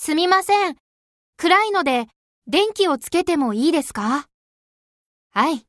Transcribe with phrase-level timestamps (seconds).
[0.00, 0.76] すみません。
[1.38, 2.06] 暗いので、
[2.46, 4.28] 電気をつけてもいいですか？
[5.32, 5.67] はい。